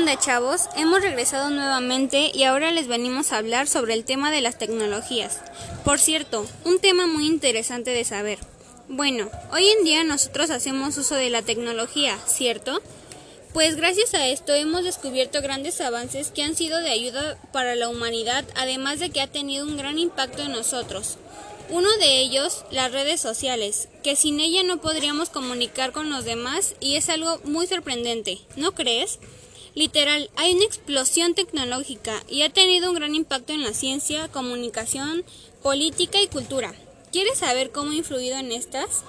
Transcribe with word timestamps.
onda 0.00 0.18
chavos? 0.18 0.62
Hemos 0.76 1.02
regresado 1.02 1.50
nuevamente 1.50 2.30
y 2.32 2.44
ahora 2.44 2.70
les 2.70 2.88
venimos 2.88 3.32
a 3.32 3.36
hablar 3.36 3.68
sobre 3.68 3.92
el 3.92 4.06
tema 4.06 4.30
de 4.30 4.40
las 4.40 4.56
tecnologías. 4.56 5.40
Por 5.84 5.98
cierto, 5.98 6.46
un 6.64 6.78
tema 6.78 7.06
muy 7.06 7.26
interesante 7.26 7.90
de 7.90 8.04
saber. 8.04 8.38
Bueno, 8.88 9.30
hoy 9.52 9.68
en 9.68 9.84
día 9.84 10.02
nosotros 10.02 10.48
hacemos 10.48 10.96
uso 10.96 11.16
de 11.16 11.28
la 11.28 11.42
tecnología, 11.42 12.16
¿cierto? 12.26 12.80
Pues 13.52 13.76
gracias 13.76 14.14
a 14.14 14.26
esto 14.26 14.54
hemos 14.54 14.84
descubierto 14.84 15.42
grandes 15.42 15.78
avances 15.82 16.30
que 16.30 16.44
han 16.44 16.56
sido 16.56 16.78
de 16.78 16.88
ayuda 16.88 17.36
para 17.52 17.74
la 17.74 17.90
humanidad, 17.90 18.46
además 18.56 19.00
de 19.00 19.10
que 19.10 19.20
ha 19.20 19.26
tenido 19.26 19.66
un 19.66 19.76
gran 19.76 19.98
impacto 19.98 20.40
en 20.40 20.52
nosotros. 20.52 21.18
Uno 21.68 21.94
de 21.98 22.20
ellos, 22.20 22.64
las 22.70 22.90
redes 22.90 23.20
sociales, 23.20 23.88
que 24.02 24.16
sin 24.16 24.40
ella 24.40 24.62
no 24.62 24.80
podríamos 24.80 25.28
comunicar 25.28 25.92
con 25.92 26.08
los 26.08 26.24
demás 26.24 26.74
y 26.80 26.96
es 26.96 27.10
algo 27.10 27.38
muy 27.44 27.66
sorprendente, 27.66 28.38
¿no 28.56 28.72
crees? 28.72 29.18
Literal, 29.74 30.30
hay 30.36 30.54
una 30.54 30.64
explosión 30.64 31.34
tecnológica 31.34 32.22
y 32.28 32.42
ha 32.42 32.50
tenido 32.50 32.90
un 32.90 32.96
gran 32.96 33.14
impacto 33.14 33.52
en 33.52 33.62
la 33.62 33.72
ciencia, 33.72 34.28
comunicación, 34.28 35.24
política 35.62 36.20
y 36.20 36.26
cultura. 36.26 36.74
¿Quieres 37.12 37.38
saber 37.38 37.70
cómo 37.70 37.92
ha 37.92 37.94
influido 37.94 38.36
en 38.36 38.50
estas? 38.52 39.04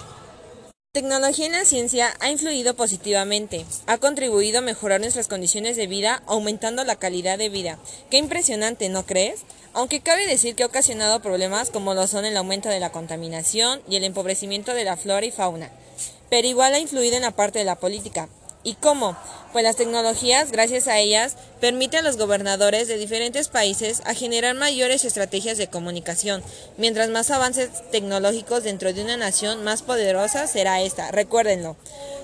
La 0.94 1.00
tecnología 1.00 1.46
en 1.46 1.52
la 1.52 1.64
ciencia 1.64 2.14
ha 2.20 2.30
influido 2.30 2.76
positivamente, 2.76 3.64
ha 3.86 3.96
contribuido 3.98 4.58
a 4.58 4.62
mejorar 4.62 5.00
nuestras 5.00 5.26
condiciones 5.26 5.76
de 5.76 5.86
vida, 5.86 6.22
aumentando 6.26 6.84
la 6.84 6.96
calidad 6.96 7.38
de 7.38 7.48
vida. 7.48 7.78
Qué 8.10 8.18
impresionante, 8.18 8.88
¿no 8.90 9.06
crees? 9.06 9.40
Aunque 9.72 10.00
cabe 10.00 10.26
decir 10.26 10.54
que 10.54 10.64
ha 10.64 10.66
ocasionado 10.66 11.22
problemas 11.22 11.70
como 11.70 11.94
lo 11.94 12.06
son 12.06 12.26
el 12.26 12.36
aumento 12.36 12.68
de 12.68 12.78
la 12.78 12.92
contaminación 12.92 13.80
y 13.88 13.96
el 13.96 14.04
empobrecimiento 14.04 14.74
de 14.74 14.84
la 14.84 14.98
flora 14.98 15.24
y 15.24 15.30
fauna. 15.30 15.72
Pero 16.28 16.46
igual 16.46 16.74
ha 16.74 16.78
influido 16.78 17.16
en 17.16 17.22
la 17.22 17.30
parte 17.30 17.58
de 17.58 17.64
la 17.64 17.76
política, 17.76 18.28
¿Y 18.64 18.74
cómo? 18.74 19.16
Pues 19.52 19.64
las 19.64 19.76
tecnologías, 19.76 20.52
gracias 20.52 20.86
a 20.88 20.98
ellas, 20.98 21.36
permiten 21.60 22.00
a 22.00 22.02
los 22.02 22.16
gobernadores 22.16 22.88
de 22.88 22.96
diferentes 22.96 23.48
países 23.48 24.00
a 24.06 24.14
generar 24.14 24.54
mayores 24.54 25.04
estrategias 25.04 25.58
de 25.58 25.66
comunicación. 25.66 26.42
Mientras 26.78 27.10
más 27.10 27.30
avances 27.30 27.68
tecnológicos 27.90 28.62
dentro 28.62 28.92
de 28.92 29.02
una 29.02 29.16
nación, 29.16 29.64
más 29.64 29.82
poderosa 29.82 30.46
será 30.46 30.80
esta. 30.80 31.10
Recuérdenlo. 31.10 31.76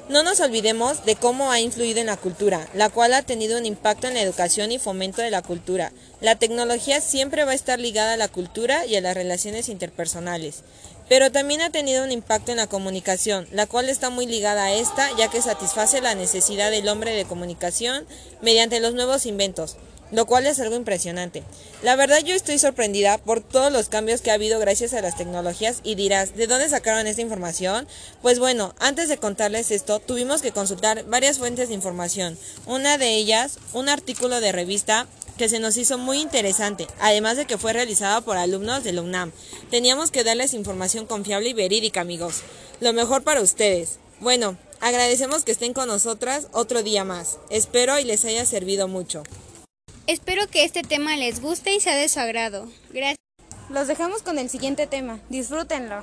No 0.08 0.22
nos 0.22 0.40
olvidemos 0.40 1.04
de 1.04 1.16
cómo 1.16 1.52
ha 1.52 1.60
influido 1.60 2.00
en 2.00 2.06
la 2.06 2.16
cultura, 2.16 2.66
la 2.72 2.88
cual 2.88 3.12
ha 3.12 3.20
tenido 3.20 3.58
un 3.58 3.66
impacto 3.66 4.06
en 4.06 4.14
la 4.14 4.22
educación 4.22 4.72
y 4.72 4.78
fomento 4.78 5.20
de 5.20 5.30
la 5.30 5.42
cultura. 5.42 5.92
La 6.22 6.36
tecnología 6.36 7.02
siempre 7.02 7.44
va 7.44 7.50
a 7.50 7.54
estar 7.54 7.78
ligada 7.78 8.14
a 8.14 8.16
la 8.16 8.28
cultura 8.28 8.86
y 8.86 8.96
a 8.96 9.02
las 9.02 9.14
relaciones 9.14 9.68
interpersonales, 9.68 10.62
pero 11.10 11.30
también 11.30 11.60
ha 11.60 11.68
tenido 11.68 12.04
un 12.04 12.10
impacto 12.10 12.52
en 12.52 12.56
la 12.56 12.68
comunicación, 12.68 13.48
la 13.52 13.66
cual 13.66 13.90
está 13.90 14.08
muy 14.08 14.24
ligada 14.24 14.64
a 14.64 14.72
esta, 14.72 15.14
ya 15.18 15.28
que 15.28 15.42
satisface 15.42 16.00
la 16.00 16.14
necesidad 16.14 16.70
del 16.70 16.88
hombre 16.88 17.10
de 17.10 17.26
comunicación 17.26 18.06
mediante 18.40 18.80
los 18.80 18.94
nuevos 18.94 19.26
inventos 19.26 19.76
lo 20.10 20.26
cual 20.26 20.46
es 20.46 20.60
algo 20.60 20.76
impresionante. 20.76 21.42
La 21.82 21.96
verdad 21.96 22.20
yo 22.24 22.34
estoy 22.34 22.58
sorprendida 22.58 23.18
por 23.18 23.40
todos 23.40 23.72
los 23.72 23.88
cambios 23.88 24.20
que 24.20 24.30
ha 24.30 24.34
habido 24.34 24.58
gracias 24.58 24.94
a 24.94 25.02
las 25.02 25.16
tecnologías 25.16 25.80
y 25.82 25.94
dirás, 25.94 26.34
¿de 26.34 26.46
dónde 26.46 26.68
sacaron 26.68 27.06
esta 27.06 27.22
información? 27.22 27.86
Pues 28.22 28.38
bueno, 28.38 28.74
antes 28.78 29.08
de 29.08 29.18
contarles 29.18 29.70
esto, 29.70 30.00
tuvimos 30.00 30.42
que 30.42 30.52
consultar 30.52 31.04
varias 31.04 31.38
fuentes 31.38 31.68
de 31.68 31.74
información. 31.74 32.38
Una 32.66 32.98
de 32.98 33.14
ellas, 33.14 33.58
un 33.72 33.88
artículo 33.88 34.40
de 34.40 34.52
revista 34.52 35.06
que 35.36 35.48
se 35.48 35.60
nos 35.60 35.76
hizo 35.76 35.98
muy 35.98 36.20
interesante, 36.20 36.86
además 36.98 37.36
de 37.36 37.46
que 37.46 37.58
fue 37.58 37.72
realizado 37.72 38.22
por 38.22 38.36
alumnos 38.36 38.82
de 38.82 38.92
la 38.92 39.02
UNAM. 39.02 39.32
Teníamos 39.70 40.10
que 40.10 40.24
darles 40.24 40.52
información 40.52 41.06
confiable 41.06 41.50
y 41.50 41.54
verídica, 41.54 42.00
amigos. 42.00 42.42
Lo 42.80 42.92
mejor 42.92 43.22
para 43.22 43.40
ustedes. 43.40 43.98
Bueno, 44.20 44.58
agradecemos 44.80 45.44
que 45.44 45.52
estén 45.52 45.74
con 45.74 45.86
nosotras 45.86 46.48
otro 46.52 46.82
día 46.82 47.04
más. 47.04 47.38
Espero 47.50 47.98
y 48.00 48.04
les 48.04 48.24
haya 48.24 48.44
servido 48.44 48.88
mucho. 48.88 49.22
Espero 50.08 50.46
que 50.46 50.64
este 50.64 50.82
tema 50.82 51.16
les 51.16 51.42
guste 51.42 51.74
y 51.74 51.80
sea 51.80 51.94
de 51.94 52.08
su 52.08 52.18
agrado. 52.18 52.66
Gracias. 52.88 53.18
Los 53.68 53.88
dejamos 53.88 54.22
con 54.22 54.38
el 54.38 54.48
siguiente 54.48 54.86
tema. 54.86 55.20
Disfrútenlo. 55.28 56.02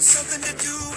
something 0.00 0.40
to 0.42 0.64
do. 0.64 0.87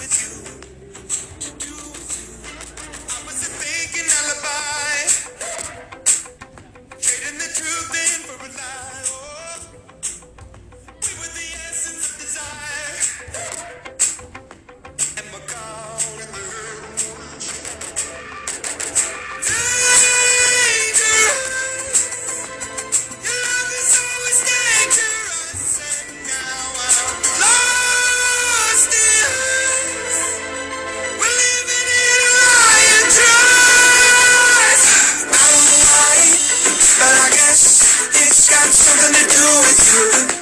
Thank 39.92 40.32
you. 40.36 40.41